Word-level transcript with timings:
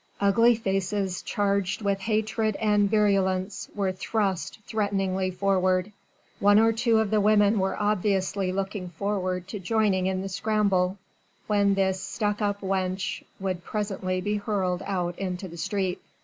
Ugly 0.19 0.55
faces 0.55 1.21
charged 1.21 1.83
with 1.83 1.99
hatred 1.99 2.55
and 2.55 2.89
virulence 2.89 3.69
were 3.75 3.91
thrust 3.91 4.57
threateningly 4.65 5.29
forward 5.29 5.91
one 6.39 6.57
or 6.57 6.73
two 6.73 6.97
of 6.97 7.11
the 7.11 7.21
women 7.21 7.59
were 7.59 7.79
obviously 7.79 8.51
looking 8.51 8.89
forward 8.89 9.47
to 9.49 9.59
joining 9.59 10.07
in 10.07 10.23
the 10.23 10.27
scramble, 10.27 10.97
when 11.45 11.75
this 11.75 12.01
"stuck 12.01 12.41
up 12.41 12.61
wench" 12.61 13.21
would 13.39 13.63
presently 13.63 14.21
be 14.21 14.37
hurled 14.37 14.81
out 14.87 15.19
into 15.19 15.47
the 15.47 15.55
street. 15.57 16.01